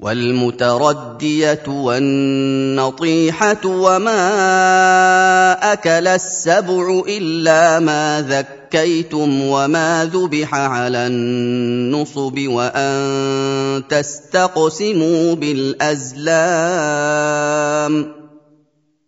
[0.00, 4.22] والمتردية والنطيحة وما
[5.72, 16.30] أكل السبع إلا ما ذكر زكيتم وما ذبح على النصب وأن تستقسموا بالأزلام.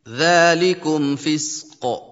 [0.08, 2.11] ذلكم فسق.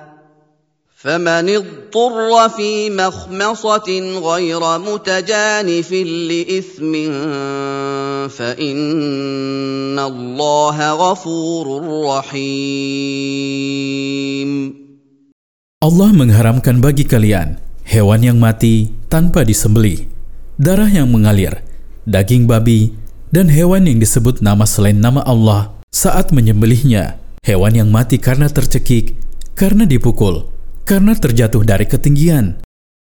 [1.06, 6.92] فمن اضطر في مخمصه غير متجانف لاثم
[8.26, 11.66] فان الله غفور
[12.10, 13.46] رحيم
[15.78, 20.10] Allah mengharamkan bagi kalian hewan yang mati tanpa disembelih,
[20.58, 21.62] darah yang mengalir,
[22.02, 22.98] daging babi,
[23.30, 29.14] dan hewan yang disebut nama selain nama Allah saat menyembelihnya, hewan yang mati karena tercekik,
[29.54, 30.50] karena dipukul,
[30.83, 32.61] karena terjatuh dari ketinggian,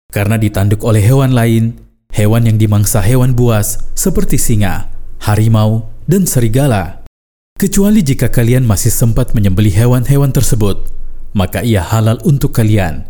[0.09, 1.77] karena ditanduk oleh hewan lain,
[2.13, 4.89] hewan yang dimangsa hewan buas seperti singa,
[5.23, 7.03] harimau, dan serigala.
[7.57, 10.87] Kecuali jika kalian masih sempat menyembelih hewan-hewan tersebut,
[11.33, 13.05] maka ia halal untuk kalian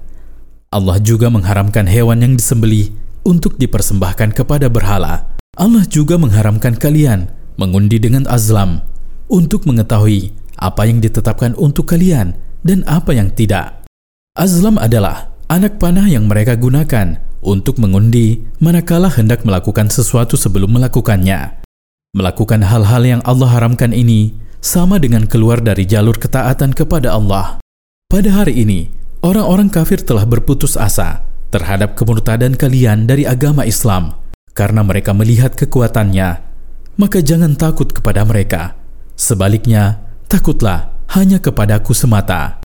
[0.68, 2.92] Allah juga mengharamkan hewan yang disembelih
[3.23, 5.32] untuk dipersembahkan kepada berhala.
[5.56, 8.84] Allah juga mengharamkan kalian mengundi dengan azlam
[9.32, 12.36] untuk mengetahui apa yang ditetapkan untuk kalian
[12.68, 13.77] dan apa yang tidak.
[14.38, 21.65] Azlam adalah anak panah yang mereka gunakan untuk mengundi manakala hendak melakukan sesuatu sebelum melakukannya.
[22.14, 27.58] Melakukan hal-hal yang Allah haramkan ini sama dengan keluar dari jalur ketaatan kepada Allah.
[28.08, 34.14] Pada hari ini, Orang-orang kafir telah berputus asa terhadap kemurtadan kalian dari agama Islam
[34.53, 36.45] karena mereka melihat kekuatannya.
[37.02, 38.77] Maka jangan takut kepada mereka.
[39.17, 42.61] Sebaliknya, takutlah hanya kepadaku semata.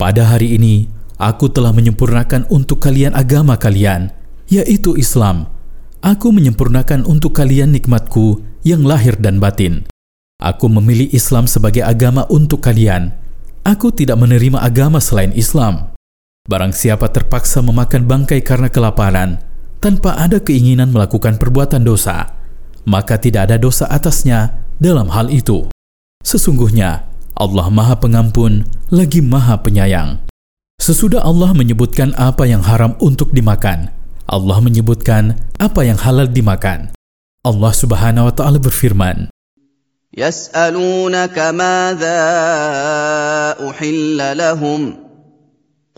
[0.00, 0.88] Pada hari ini,
[1.20, 4.08] aku telah menyempurnakan untuk kalian agama kalian,
[4.48, 5.52] yaitu Islam.
[6.00, 9.84] Aku menyempurnakan untuk kalian nikmatku yang lahir dan batin.
[10.40, 13.12] Aku memilih Islam sebagai agama untuk kalian.
[13.60, 15.92] Aku tidak menerima agama selain Islam.
[16.48, 19.44] Barang siapa terpaksa memakan bangkai karena kelaparan,
[19.84, 22.32] tanpa ada keinginan melakukan perbuatan dosa,
[22.88, 25.68] maka tidak ada dosa atasnya dalam hal itu.
[26.24, 27.04] Sesungguhnya
[27.36, 30.29] Allah Maha Pengampun lagi Maha Penyayang.
[30.90, 33.94] Sesudah Allah menyebutkan apa yang haram untuk dimakan,
[34.26, 36.90] Allah menyebutkan apa yang halal dimakan.
[37.46, 39.30] Allah Subhanahu wa taala berfirman?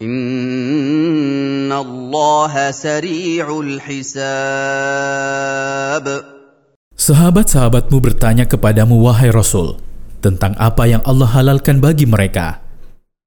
[0.00, 4.24] Inna Allah sari'ul hisab.
[6.96, 9.76] Sahabat-sahabatmu bertanya kepadamu, wahai Rasul,
[10.24, 12.64] tentang apa yang Allah halalkan bagi mereka.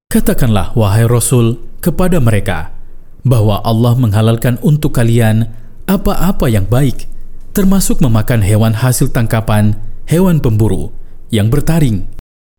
[0.10, 2.74] Katakanlah, wahai Rasul, kepada mereka,
[3.22, 5.54] bahwa Allah menghalalkan untuk kalian
[5.86, 7.06] apa-apa yang baik,
[7.54, 9.78] termasuk memakan hewan hasil tangkapan,
[10.10, 10.90] hewan pemburu,
[11.30, 12.10] yang bertaring,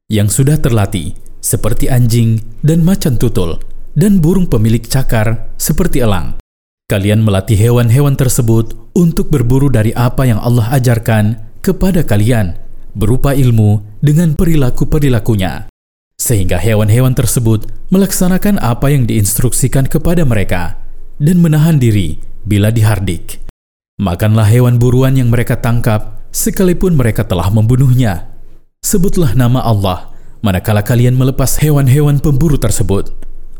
[0.06, 3.58] yang sudah terlatih, seperti anjing dan macan tutul,
[3.94, 6.38] dan burung pemilik cakar seperti elang.
[6.84, 12.60] Kalian melatih hewan-hewan tersebut untuk berburu dari apa yang Allah ajarkan kepada kalian
[12.92, 15.72] berupa ilmu dengan perilaku-perilakunya.
[16.20, 20.78] Sehingga hewan-hewan tersebut melaksanakan apa yang diinstruksikan kepada mereka
[21.18, 23.42] dan menahan diri bila dihardik.
[23.98, 28.28] Makanlah hewan buruan yang mereka tangkap sekalipun mereka telah membunuhnya.
[28.84, 30.12] Sebutlah nama Allah
[30.44, 33.16] manakala kalian melepas hewan-hewan pemburu tersebut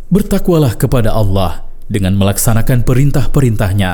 [0.10, 3.92] Bertakwalah kepada Allah dengan melaksanakan perintah-perintahnya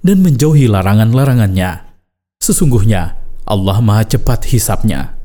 [0.00, 1.84] dan menjauhi larangan-larangannya.
[2.40, 5.18] Sesungguhnya Allah Maha cepat hisapnya.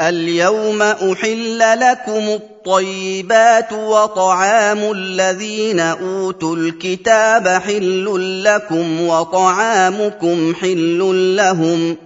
[0.00, 8.04] اليوم احل لكم الطيبات وطعام الذين اوتوا الكتاب حل
[8.44, 11.00] لكم وطعامكم حل
[11.36, 11.96] لهم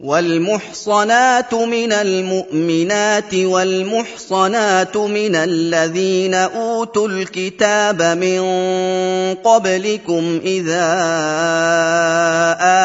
[0.00, 8.40] والمحصنات من المؤمنات والمحصنات من الذين أوتوا الكتاب من
[9.44, 10.86] قبلكم إذا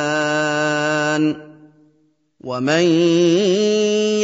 [2.44, 2.84] ومن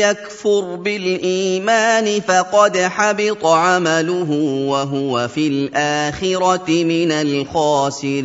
[0.05, 4.31] يكفر بالايمان فقد حبط عمله
[4.69, 8.23] وهو في الاخره من الخاسرين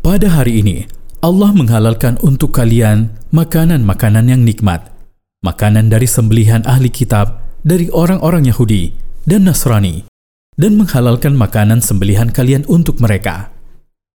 [0.00, 0.90] Pada hari ini,
[1.22, 4.90] Allah menghalalkan untuk kalian makanan-makanan yang nikmat,
[5.46, 8.90] makanan dari sembelihan ahli kitab dari orang-orang Yahudi
[9.28, 10.10] dan Nasrani,
[10.55, 13.51] dan menghalalkan makanan sembelihan kalian untuk mereka.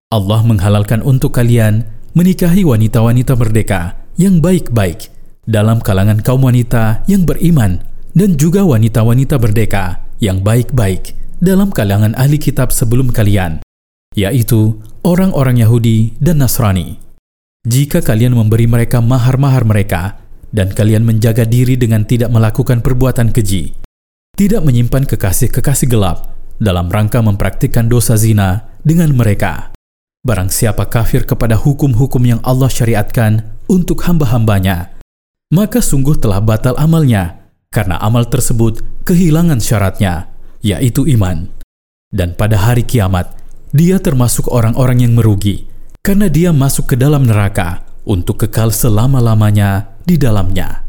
[0.09, 1.85] Allah menghalalkan untuk kalian
[2.17, 5.13] menikahi wanita-wanita merdeka yang baik-baik
[5.45, 7.85] dalam kalangan kaum wanita yang beriman
[8.17, 13.63] dan juga wanita-wanita merdeka yang baik-baik dalam kalangan ahli kitab sebelum kalian,
[14.19, 16.99] yaitu orang-orang Yahudi dan Nasrani.
[17.69, 20.19] Jika kalian memberi mereka mahar-mahar mereka
[20.51, 23.77] dan kalian menjaga diri dengan tidak melakukan perbuatan keji,
[24.39, 26.31] tidak menyimpan kekasih-kekasih gelap
[26.63, 29.75] dalam rangka mempraktikkan dosa zina dengan mereka.
[30.23, 34.95] Barang siapa kafir kepada hukum-hukum yang Allah syariatkan untuk hamba-hambanya,
[35.51, 40.31] maka sungguh telah batal amalnya, karena amal tersebut kehilangan syaratnya,
[40.63, 41.51] yaitu iman.
[42.15, 43.35] Dan pada hari kiamat,
[43.75, 45.67] dia termasuk orang-orang yang merugi,
[46.07, 50.87] karena dia masuk ke dalam neraka untuk kekal selama-lamanya di dalamnya.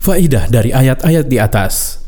[0.00, 2.03] Faidah dari ayat-ayat di atas.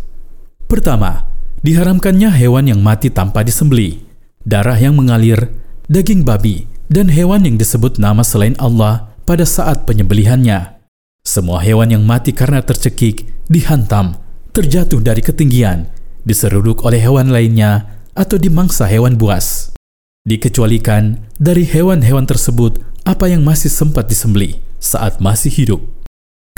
[0.67, 1.31] Pertama,
[1.63, 4.03] diharamkannya hewan yang mati tanpa disembeli,
[4.43, 5.55] darah yang mengalir,
[5.87, 10.75] daging babi, dan hewan yang disebut nama selain Allah pada saat penyembelihannya.
[11.23, 14.19] Semua hewan yang mati karena tercekik, dihantam,
[14.51, 15.87] terjatuh dari ketinggian,
[16.27, 19.71] diseruduk oleh hewan lainnya, atau dimangsa hewan buas.
[20.27, 25.87] Dikecualikan dari hewan-hewan tersebut apa yang masih sempat disembeli saat masih hidup.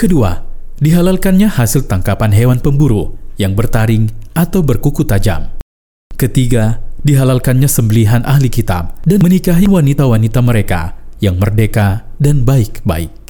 [0.00, 0.48] Kedua,
[0.80, 5.48] dihalalkannya hasil tangkapan hewan pemburu yang bertaring atau berkuku tajam.
[6.18, 13.27] Ketiga, dihalalkannya sembelihan ahli kitab dan menikahi wanita-wanita mereka yang merdeka dan baik-baik.